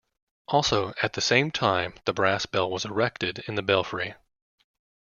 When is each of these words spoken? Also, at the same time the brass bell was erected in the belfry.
Also, 0.47 0.95
at 1.03 1.13
the 1.13 1.21
same 1.21 1.51
time 1.51 1.93
the 2.05 2.11
brass 2.11 2.47
bell 2.47 2.71
was 2.71 2.85
erected 2.85 3.43
in 3.47 3.53
the 3.53 3.61
belfry. 3.61 4.15